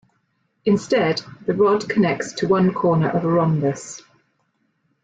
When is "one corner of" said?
2.47-3.23